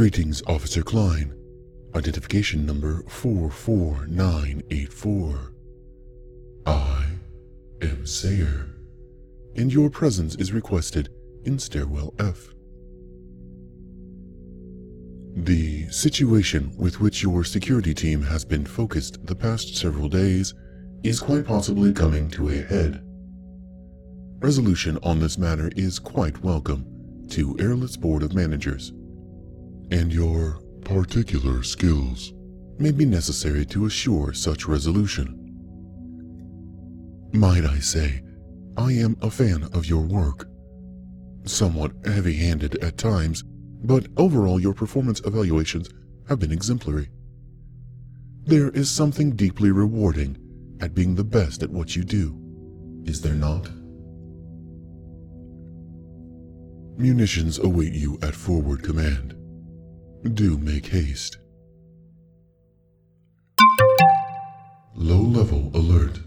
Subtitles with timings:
[0.00, 1.34] Greetings, Officer Klein.
[1.94, 5.52] Identification number 44984.
[6.64, 7.04] I
[7.82, 8.70] am Sayer,
[9.56, 11.10] and your presence is requested
[11.44, 12.54] in Stairwell F.
[15.36, 20.54] The situation with which your security team has been focused the past several days
[21.04, 23.04] is quite possibly coming to a head.
[24.38, 26.86] Resolution on this matter is quite welcome
[27.28, 28.94] to Aerolith Board of Managers,
[29.90, 32.32] and your particular skills
[32.78, 35.36] may be necessary to assure such resolution.
[37.32, 38.22] Might I say,
[38.76, 40.48] I am a fan of your work.
[41.44, 43.44] Somewhat heavy handed at times,
[43.84, 45.90] but overall your performance evaluations
[46.28, 47.08] have been exemplary.
[48.44, 50.38] There is something deeply rewarding
[50.80, 52.36] at being the best at what you do,
[53.04, 53.68] is there not?
[56.98, 59.39] Munitions await you at forward command.
[60.22, 61.38] Do make haste.
[64.94, 66.20] Low level alert.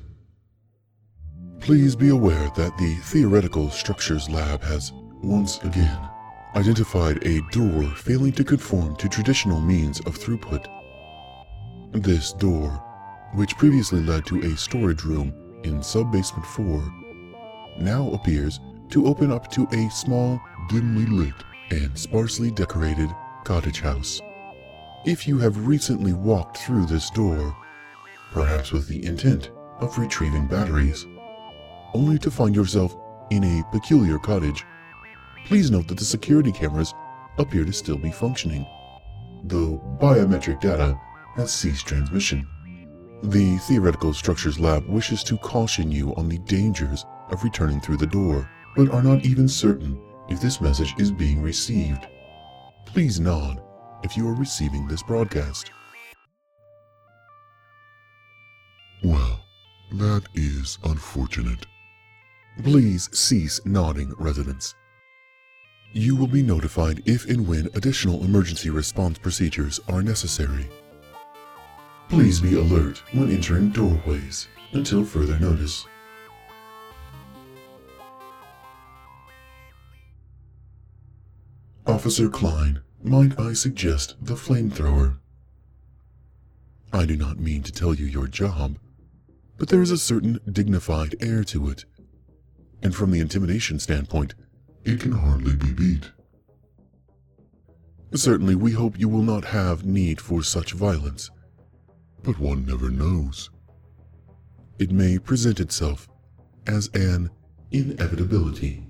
[1.60, 4.92] Please be aware that the Theoretical Structures Lab has,
[5.22, 6.10] once again,
[6.56, 10.66] identified a door failing to conform to traditional means of throughput.
[11.92, 12.70] This door,
[13.36, 16.94] which previously led to a storage room in Sub-Basement 4,
[17.80, 21.36] now appears to open up to a small, dimly lit,
[21.70, 23.10] and sparsely decorated
[23.44, 24.22] cottage house.
[25.06, 27.56] If you have recently walked through this door,
[28.32, 31.06] perhaps with the intent of retrieving batteries,
[31.94, 32.96] only to find yourself
[33.30, 34.64] in a peculiar cottage.
[35.46, 36.94] Please note that the security cameras
[37.38, 38.66] appear to still be functioning,
[39.44, 40.98] though biometric data
[41.36, 42.48] has ceased transmission.
[43.24, 48.08] The Theoretical Structures Lab wishes to caution you on the dangers of returning through the
[48.08, 52.08] door, but are not even certain if this message is being received.
[52.86, 53.62] Please nod
[54.04, 55.72] if you are receiving this broadcast.
[59.04, 59.40] Well,
[59.94, 61.66] that is unfortunate.
[62.64, 64.76] Please cease nodding, residents.
[65.94, 70.68] You will be notified if and when additional emergency response procedures are necessary.
[72.10, 75.86] Please be alert when entering doorways until further notice.
[81.94, 85.20] Officer Klein, might I suggest the flamethrower?
[86.92, 88.80] I do not mean to tell you your job,
[89.60, 91.86] but there is a certain dignified air to it
[92.82, 94.34] and from the intimidation standpoint,
[94.84, 96.12] it can hardly be beat.
[98.16, 101.30] Certainly, we hope you will not have need for such violence,
[102.24, 103.52] but one never knows.
[104.80, 106.10] It may present itself
[106.66, 107.30] as an
[107.72, 108.84] inevitability.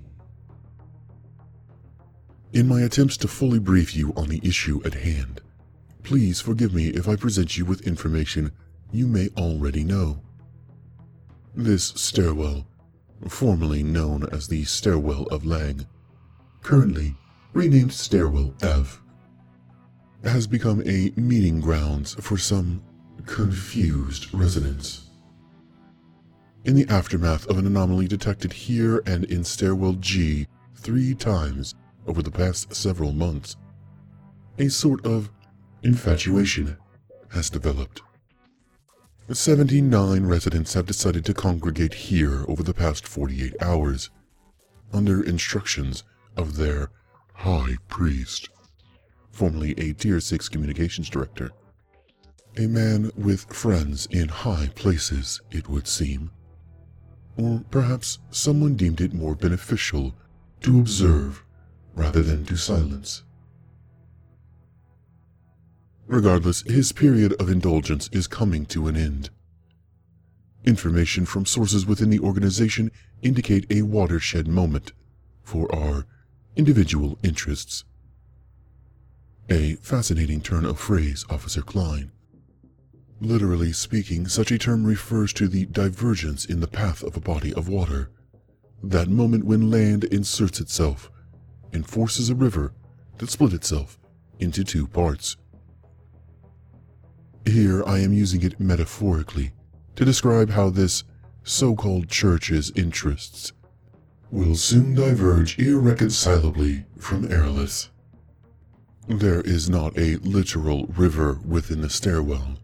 [2.54, 5.40] In my attempts to fully brief you on the issue at hand,
[6.04, 8.52] please forgive me if I present you with information
[8.92, 10.20] you may already know.
[11.56, 12.64] This stairwell
[13.28, 15.84] formerly known as the Stairwell of Lang,
[16.62, 17.16] currently
[17.52, 19.00] renamed Stairwell F,
[20.22, 22.82] has become a meeting grounds for some
[23.26, 25.10] confused residents.
[26.64, 31.74] In the aftermath of an anomaly detected here and in Stairwell G three times
[32.06, 33.56] over the past several months,
[34.58, 35.30] a sort of
[35.82, 36.76] infatuation
[37.32, 38.02] has developed.
[39.30, 44.10] 79 residents have decided to congregate here over the past 48 hours,
[44.92, 46.04] under instructions
[46.36, 46.90] of their
[47.32, 48.48] High Priest,
[49.32, 51.50] formerly a Tier 6 communications director.
[52.56, 56.30] A man with friends in high places, it would seem.
[57.36, 60.14] Or perhaps someone deemed it more beneficial
[60.60, 61.43] to observe
[61.94, 63.22] rather than to silence.
[66.06, 69.30] Regardless, his period of indulgence is coming to an end.
[70.64, 72.90] Information from sources within the organization
[73.22, 74.92] indicate a watershed moment
[75.42, 76.06] for our
[76.56, 77.84] individual interests.
[79.50, 82.10] A fascinating turn of phrase, Officer Klein.
[83.20, 87.52] Literally speaking, such a term refers to the divergence in the path of a body
[87.54, 88.10] of water,
[88.82, 91.10] that moment when land inserts itself
[91.74, 92.72] and forces a river
[93.18, 93.98] that split itself
[94.38, 95.36] into two parts.
[97.44, 99.52] Here I am using it metaphorically
[99.96, 101.04] to describe how this
[101.42, 103.52] so-called church's interests
[104.30, 107.90] will soon diverge irreconcilably from Aerolith.
[109.06, 112.56] There is not a literal river within the stairwell.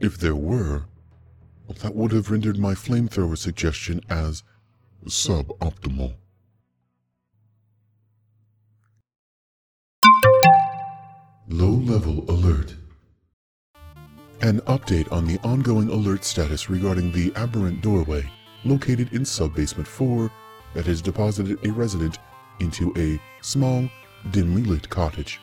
[0.00, 0.86] If there were,
[1.80, 4.42] that would have rendered my flamethrower suggestion as
[5.06, 6.14] suboptimal.
[11.52, 12.74] Low level alert.
[14.40, 18.24] An update on the ongoing alert status regarding the aberrant doorway
[18.64, 20.30] located in subbasement 4
[20.72, 22.16] that has deposited a resident
[22.60, 23.86] into a small,
[24.30, 25.40] dimly lit cottage.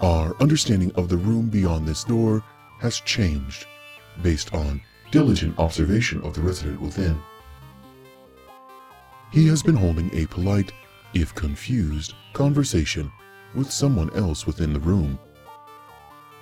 [0.00, 2.42] Our understanding of the room beyond this door
[2.80, 3.66] has changed
[4.22, 4.80] based on
[5.10, 7.20] diligent observation of the resident within.
[9.30, 10.72] He has been holding a polite,
[11.12, 13.12] if confused, conversation
[13.54, 15.18] with someone else within the room.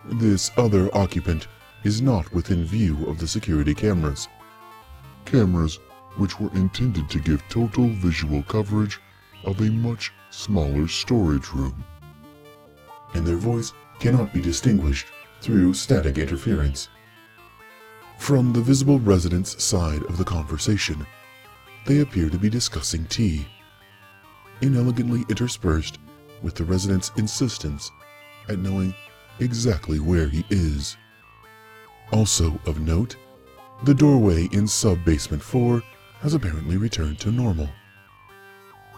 [0.05, 1.49] This other occupant
[1.85, 4.29] is not within view of the security cameras.
[5.25, 5.79] Cameras
[6.17, 9.00] which were intended to give total visual coverage
[9.44, 11.85] of a much smaller storage room.
[13.14, 15.06] And their voice cannot be distinguished
[15.41, 16.88] through static interference.
[18.19, 21.06] From the visible resident's side of the conversation,
[21.87, 23.47] they appear to be discussing tea,
[24.62, 25.99] inelegantly interspersed
[26.43, 27.91] with the resident's insistence
[28.49, 28.94] at knowing
[29.41, 30.97] exactly where he is.
[32.12, 33.17] Also of note,
[33.85, 35.83] the doorway in sub-basement 4
[36.21, 37.69] has apparently returned to normal.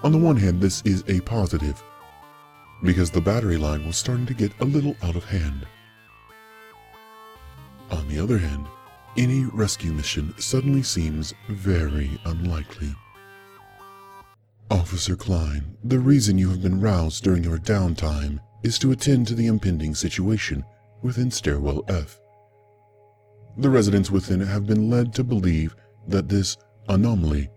[0.04, 1.82] On the one hand, this is a positive,
[2.84, 5.66] because the battery line was starting to get a little out of hand.
[7.90, 8.66] On the other hand,
[9.16, 12.94] any rescue mission suddenly seems very unlikely.
[14.70, 19.34] Officer Klein, the reason you have been roused during your downtime is to attend to
[19.34, 20.62] the impending situation
[21.02, 22.20] within Stairwell F.
[23.56, 25.74] The residents within have been led to believe
[26.08, 26.54] that this
[26.86, 27.48] anomaly,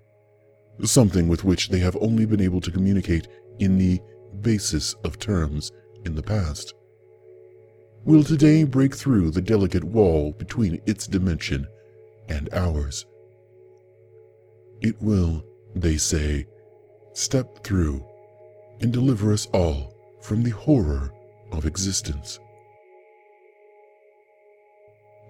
[0.85, 3.27] something with which they have only been able to communicate
[3.59, 3.99] in the
[4.39, 5.69] basis of terms
[6.05, 6.73] in the past,
[8.05, 11.67] will today break through the delicate wall between its dimension
[12.29, 13.05] and ours.
[14.79, 15.43] It will,
[15.75, 16.47] they say,
[17.13, 18.05] step through
[18.79, 21.13] and deliver us all from the horror
[21.51, 22.39] of existence.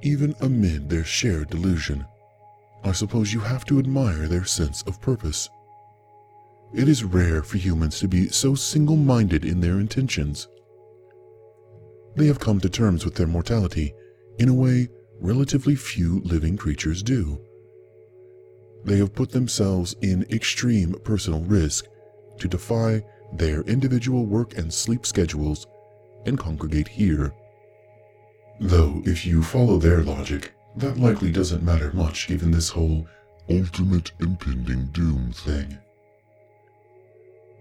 [0.01, 2.05] Even amid their shared delusion,
[2.83, 5.49] I suppose you have to admire their sense of purpose.
[6.73, 10.47] It is rare for humans to be so single minded in their intentions.
[12.15, 13.93] They have come to terms with their mortality
[14.39, 14.89] in a way
[15.19, 17.39] relatively few living creatures do.
[18.83, 21.85] They have put themselves in extreme personal risk
[22.39, 25.67] to defy their individual work and sleep schedules
[26.25, 27.33] and congregate here.
[28.59, 33.07] Though, if you follow their logic, that likely doesn't matter much given this whole
[33.49, 35.77] ultimate impending doom thing.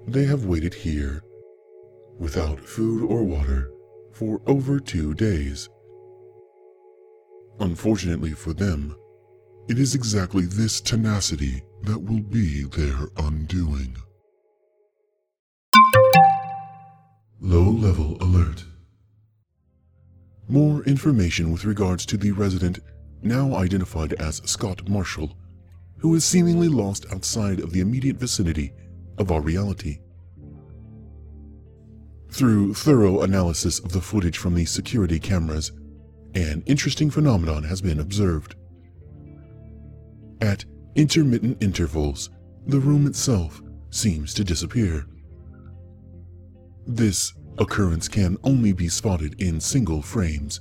[0.06, 1.23] They have waited here,
[2.19, 3.70] without food or water,
[4.12, 5.69] for over two days.
[7.58, 8.96] Unfortunately for them,
[9.68, 13.96] it is exactly this tenacity that will be their undoing.
[17.40, 18.64] Low level alert.
[20.48, 22.80] More information with regards to the resident,
[23.22, 25.36] now identified as Scott Marshall,
[25.98, 28.72] who is seemingly lost outside of the immediate vicinity
[29.18, 30.00] of our reality.
[32.30, 35.73] Through thorough analysis of the footage from the security cameras,
[36.35, 38.54] an interesting phenomenon has been observed.
[40.40, 42.30] At intermittent intervals,
[42.66, 45.06] the room itself seems to disappear.
[46.87, 50.61] This occurrence can only be spotted in single frames,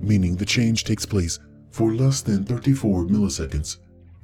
[0.00, 1.38] meaning the change takes place
[1.70, 3.78] for less than 34 milliseconds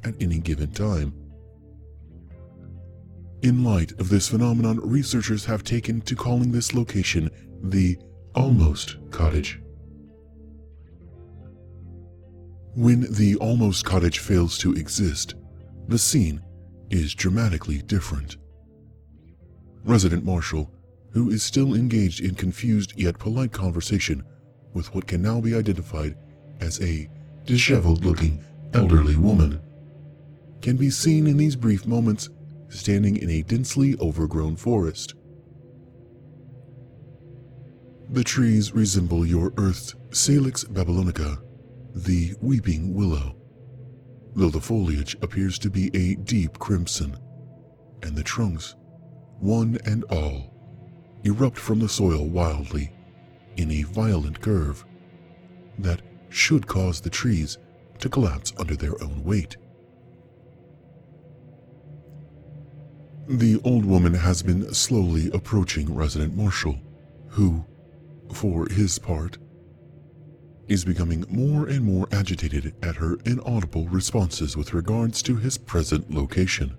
[0.05, 1.15] at any given time.
[3.43, 7.31] In light of this phenomenon, researchers have taken to calling this location
[7.63, 7.97] the
[8.35, 9.60] Almost Cottage.
[12.77, 15.35] When the Almost Cottage fails to exist,
[15.89, 16.41] the scene
[16.89, 18.37] is dramatically different.
[19.85, 20.71] Resident Marshall,
[21.11, 24.23] who is still engaged in confused yet polite conversation
[24.73, 26.17] with what can now be identified
[26.61, 27.09] as a
[27.45, 29.61] disheveled looking elderly woman,
[30.63, 32.29] can be seen in these brief moments
[32.69, 35.15] standing in a densely overgrown forest.
[38.11, 41.43] The trees resemble your Earth's Salix babylonica,
[41.95, 43.37] the weeping willow,
[44.35, 47.17] though the foliage appears to be a deep crimson,
[48.03, 48.77] and the trunks,
[49.39, 50.55] one and all,
[51.25, 52.93] erupt from the soil wildly
[53.57, 54.85] in a violent curve
[55.79, 57.59] that should cause the trees
[57.99, 59.57] to collapse under their own weight.
[63.29, 66.79] The old woman has been slowly approaching Resident Marshall,
[67.29, 67.65] who,
[68.33, 69.39] for his part,
[70.71, 76.09] is becoming more and more agitated at her inaudible responses with regards to his present
[76.15, 76.77] location.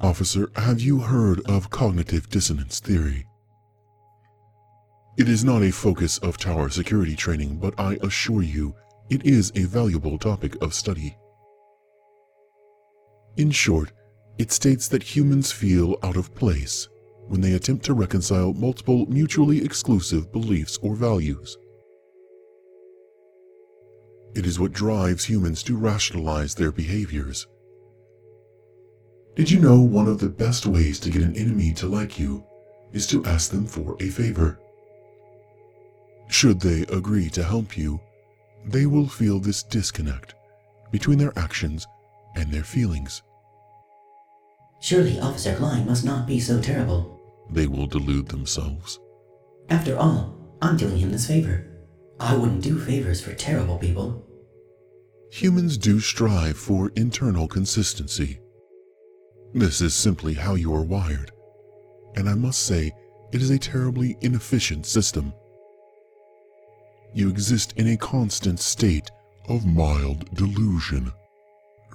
[0.00, 3.26] Officer, have you heard of cognitive dissonance theory?
[5.18, 8.74] It is not a focus of tower security training, but I assure you
[9.10, 11.14] it is a valuable topic of study.
[13.36, 13.92] In short,
[14.38, 16.88] it states that humans feel out of place
[17.30, 21.56] when they attempt to reconcile multiple mutually exclusive beliefs or values.
[24.34, 27.46] It is what drives humans to rationalize their behaviors.
[29.36, 32.44] Did you know one of the best ways to get an enemy to like you
[32.92, 34.58] is to ask them for a favor?
[36.26, 38.00] Should they agree to help you,
[38.66, 40.34] they will feel this disconnect
[40.90, 41.86] between their actions
[42.34, 43.22] and their feelings.
[44.80, 47.19] Surely Officer Klein must not be so terrible.
[47.52, 49.00] They will delude themselves.
[49.68, 51.66] After all, I'm doing him this favor.
[52.18, 54.26] I wouldn't do favors for terrible people.
[55.32, 58.40] Humans do strive for internal consistency.
[59.54, 61.32] This is simply how you are wired,
[62.14, 62.92] and I must say,
[63.32, 65.32] it is a terribly inefficient system.
[67.14, 69.10] You exist in a constant state
[69.48, 71.12] of mild delusion,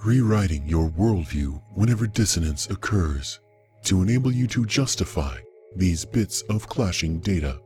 [0.03, 3.39] rewriting your worldview whenever dissonance occurs
[3.83, 5.37] to enable you to justify
[5.75, 7.59] these bits of clashing data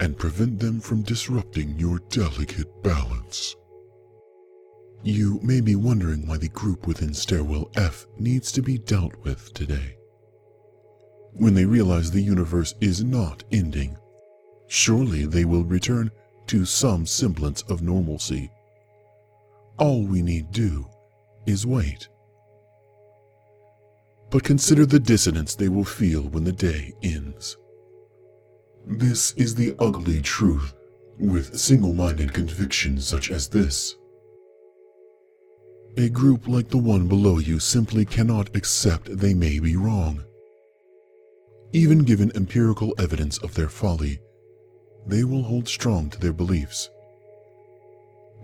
[0.00, 3.56] and prevent them from disrupting your delicate balance.
[5.02, 9.52] You may be wondering why the group within Stairwell F needs to be dealt with
[9.54, 9.96] today.
[11.32, 13.96] When they realize the universe is not ending,
[14.66, 16.10] surely they will return
[16.48, 18.50] to some semblance of normalcy.
[19.78, 20.86] All we need do
[21.46, 22.08] is wait.
[24.30, 27.56] But consider the dissonance they will feel when the day ends.
[28.86, 30.74] This is the ugly truth
[31.18, 33.96] with single minded convictions such as this.
[35.96, 40.24] A group like the one below you simply cannot accept they may be wrong.
[41.72, 44.20] Even given empirical evidence of their folly,
[45.06, 46.90] they will hold strong to their beliefs.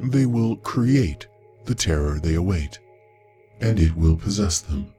[0.01, 1.27] They will create
[1.67, 2.81] the terror they await,
[3.61, 4.94] and it will possess them.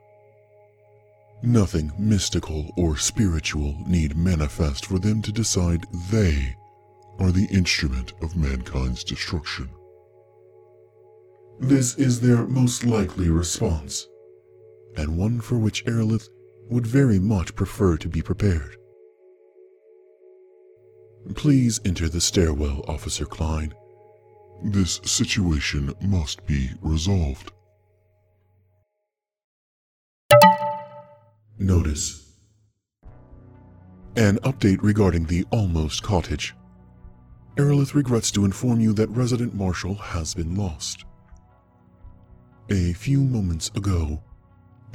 [1.44, 6.56] Nothing mystical or spiritual need manifest for them to decide they
[7.20, 9.70] are the instrument of mankind's destruction.
[11.60, 14.08] This is their most likely response,
[14.98, 16.28] and one for which Aerolith
[16.70, 18.76] would very much prefer to be prepared.
[21.36, 23.74] Please enter the stairwell, Officer Klein.
[24.64, 27.52] This situation must be resolved.
[31.58, 32.34] Notice
[34.18, 36.54] An update regarding the Almost Cottage.
[37.56, 41.06] Aerolith regrets to inform you that Resident Marshall has been lost.
[42.70, 44.22] A few moments ago,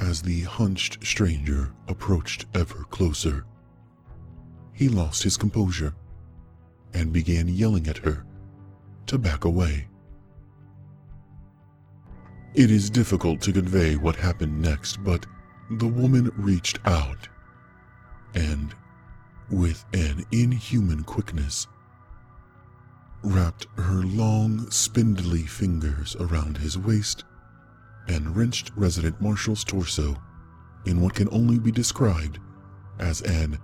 [0.01, 3.43] as the hunched stranger approached ever closer,
[4.71, 5.95] he lost his composure
[6.93, 8.23] and began yelling at her
[9.07, 9.87] to back away.
[12.53, 15.25] It is difficult to convey what happened next, but
[15.77, 17.29] the woman reached out
[18.33, 18.75] and,
[19.49, 21.67] with an inhuman quickness,
[23.23, 27.23] wrapped her long, spindly fingers around his waist
[28.07, 30.15] and wrenched Resident Marshall's torso
[30.85, 32.39] in what can only be described
[32.99, 33.57] as an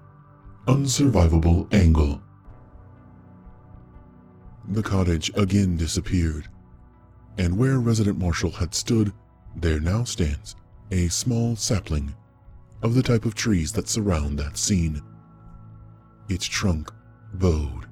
[0.68, 2.22] unsurvivable angle.
[4.70, 6.48] The cottage again disappeared,
[7.38, 9.12] and where Resident Marshall had stood,
[9.56, 10.56] there now stands
[10.92, 12.16] a small sapling
[12.84, 15.02] of the type of trees that surround that scene.
[16.30, 16.92] Its trunk
[17.34, 17.88] bowed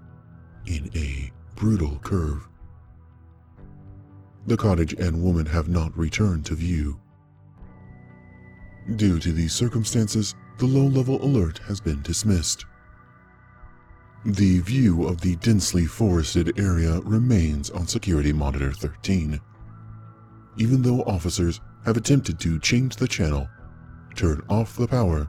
[0.65, 2.47] in a brutal curve
[4.47, 6.99] the cottage and woman have not returned to view.
[8.95, 12.65] Due to these circumstances, the low-level alert has been dismissed.
[14.23, 19.39] The view of the densely forested area remains on Security Monitor 13.
[20.57, 23.47] Even though officers have attempted to change the channel,
[24.15, 25.27] turn off the power,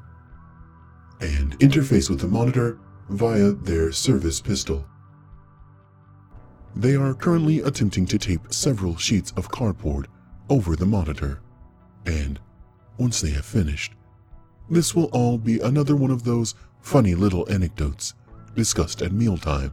[1.21, 2.79] and interface with the monitor
[3.11, 4.87] via their service pistol.
[6.75, 10.09] They are currently attempting to tape several sheets of cardboard
[10.51, 11.41] over the monitor.
[12.05, 12.39] And
[12.99, 13.93] once they have finished,
[14.69, 18.15] this will all be another one of those funny little anecdotes
[18.55, 19.73] discussed at mealtime.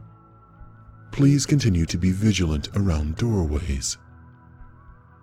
[1.12, 3.98] Please continue to be vigilant around doorways.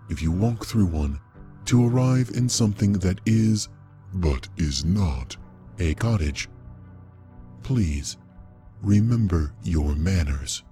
[0.08, 1.20] If you walk through one
[1.66, 3.68] to arrive in something that is,
[4.14, 5.36] but is not,
[5.78, 6.48] a cottage,
[7.62, 8.16] please
[8.82, 10.62] remember your manners.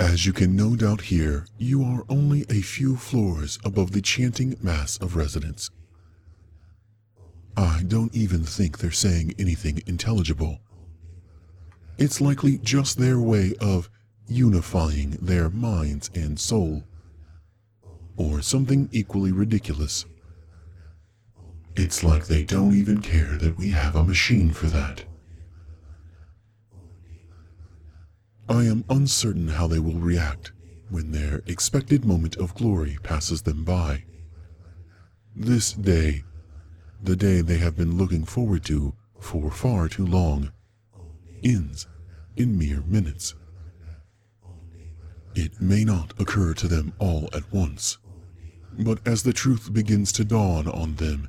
[0.00, 4.56] As you can no doubt hear, you are only a few floors above the chanting
[4.62, 5.70] mass of residents.
[7.54, 10.60] I don't even think they're saying anything intelligible.
[11.98, 13.90] It's likely just their way of
[14.26, 16.82] unifying their minds and soul.
[18.16, 20.06] Or something equally ridiculous.
[21.76, 25.04] It's like they don't even care that we have a machine for that.
[28.50, 30.50] I am uncertain how they will react
[30.88, 34.02] when their expected moment of glory passes them by.
[35.36, 36.24] This day,
[37.00, 40.50] the day they have been looking forward to for far too long,
[41.44, 41.86] ends
[42.36, 43.36] in mere minutes.
[45.36, 47.98] It may not occur to them all at once,
[48.80, 51.28] but as the truth begins to dawn on them,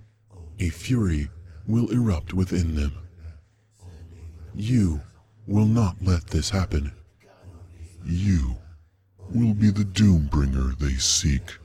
[0.58, 1.30] a fury
[1.68, 2.94] will erupt within them.
[4.56, 5.02] You
[5.46, 6.94] will not let this happen.
[8.06, 8.58] You
[9.30, 11.58] will be the doom-bringer they seek.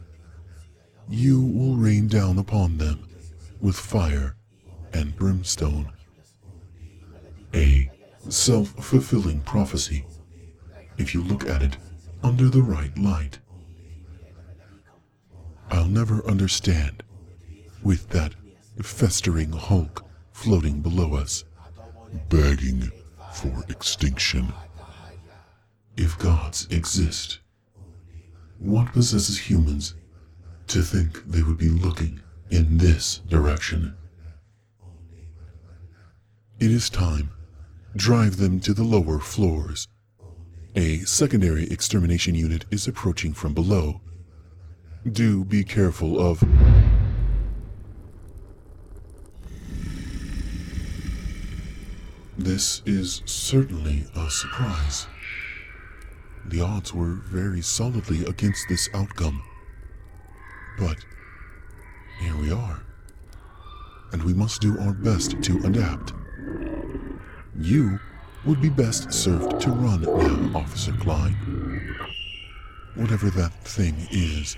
[1.08, 3.08] You will rain down upon them
[3.60, 4.36] with fire
[4.92, 5.92] and brimstone.
[7.54, 7.90] A
[8.28, 10.04] self-fulfilling prophecy,
[10.98, 11.76] if you look at it
[12.22, 13.38] under the right light.
[15.70, 17.02] I'll never understand
[17.82, 18.34] with that
[18.82, 21.44] festering hulk floating below us,
[22.28, 22.90] begging
[23.32, 24.52] for extinction.
[25.96, 27.38] If gods exist,
[28.58, 29.94] what possesses humans
[30.66, 33.96] to think they would be looking in this direction?
[36.60, 37.30] It is time.
[37.96, 39.88] Drive them to the lower floors.
[40.74, 44.02] A secondary extermination unit is approaching from below.
[45.10, 46.44] Do be careful of.
[52.36, 55.06] This is certainly a surprise.
[56.48, 59.42] The odds were very solidly against this outcome.
[60.78, 60.98] But
[62.20, 62.82] here we are.
[64.12, 66.12] And we must do our best to adapt.
[67.58, 67.98] You
[68.44, 71.34] would be best served to run now, Officer Klein.
[72.94, 74.56] Whatever that thing is,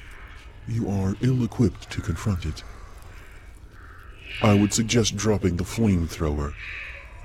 [0.68, 2.62] you are ill equipped to confront it.
[4.42, 6.52] I would suggest dropping the flamethrower,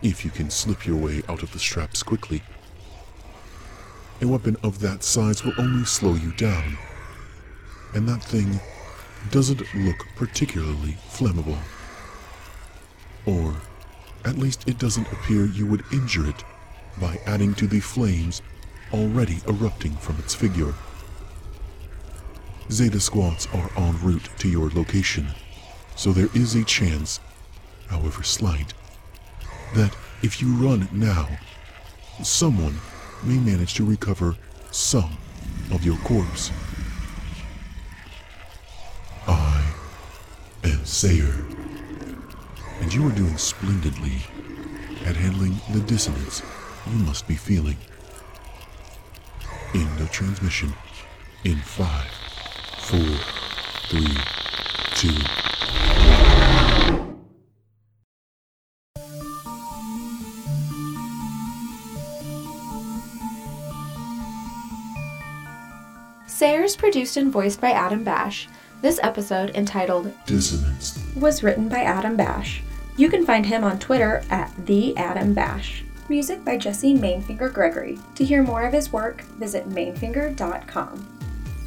[0.02, 2.42] if you can slip your way out of the straps quickly.
[4.24, 6.78] A weapon of that size will only slow you down,
[7.94, 8.62] and that thing
[9.32, 11.58] doesn't look particularly flammable.
[13.26, 13.58] Or,
[14.24, 16.42] at least it doesn't appear you would injure it
[17.02, 18.42] by adding to the flames
[18.94, 20.74] already erupting from its figure.
[22.72, 25.28] Zeta squads are en route to your location,
[25.98, 27.20] so there is a chance,
[27.90, 28.74] however slight,
[29.76, 31.28] that if you run now,
[32.24, 32.80] someone
[33.26, 34.36] may manage to recover
[34.72, 35.18] some
[35.72, 36.52] of your corpse.
[39.28, 39.74] I
[40.64, 41.46] am Sayer,
[42.82, 44.22] and you are doing splendidly
[45.06, 46.42] at handling the dissonance
[46.88, 47.78] you must be feeling.
[49.74, 50.74] End of transmission
[51.44, 52.10] in five,
[52.80, 53.00] four,
[53.90, 54.18] three,
[54.96, 55.73] two.
[66.34, 68.50] Sayers produced and voiced by Adam Bash.
[68.82, 71.00] This episode, entitled Dissonance.
[71.16, 72.64] was written by Adam Bash.
[72.98, 75.84] You can find him on Twitter at the Adam Bash.
[76.10, 78.00] Music by Jesse Mainfinger Gregory.
[78.16, 81.08] To hear more of his work, visit mainfinger.com.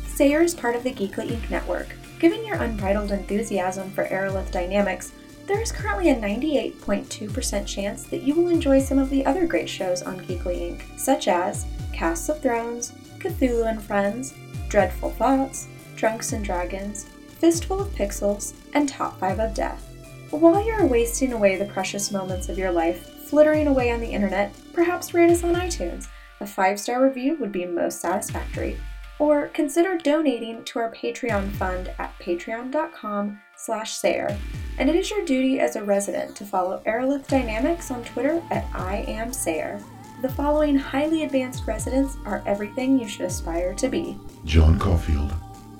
[0.08, 1.48] Sayer is part of the Geekly Inc.
[1.48, 1.94] network.
[2.18, 5.12] Given your unbridled enthusiasm for Aerolith Dynamics,
[5.46, 9.68] there is currently a 98.2% chance that you will enjoy some of the other great
[9.68, 14.34] shows on Geekly Inc., such as Casts of Thrones, Cthulhu and Friends,
[14.68, 17.06] Dreadful Thoughts, Drunks and Dragons,
[17.38, 19.82] Fistful of Pixels, and Top 5 of Death.
[20.30, 24.52] While you're wasting away the precious moments of your life flittering away on the internet,
[24.72, 26.08] perhaps rate us on iTunes.
[26.40, 28.76] A five star review would be most satisfactory.
[29.18, 34.36] Or consider donating to our Patreon fund at patreon.com slash Sayer.
[34.78, 38.66] And it is your duty as a resident to follow Aerolith Dynamics on Twitter at
[38.74, 39.80] I am Sayer
[40.22, 45.32] the following highly advanced residents are everything you should aspire to be John Caulfield,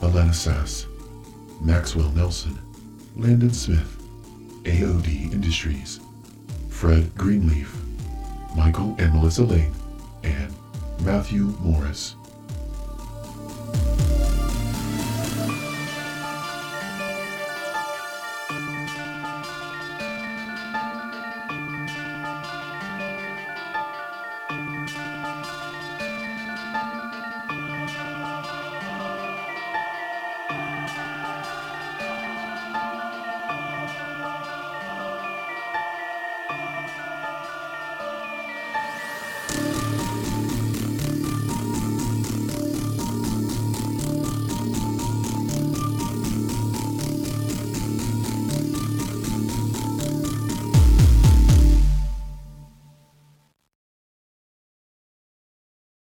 [0.03, 0.87] Elena Sass,
[1.61, 2.59] Maxwell Nelson,
[3.17, 3.97] Landon Smith,
[4.65, 6.01] AOD Industries,
[6.69, 7.75] Fred Greenleaf,
[8.55, 9.73] Michael and Melissa Lane,
[10.23, 10.55] and
[11.01, 12.17] Matthew Morris.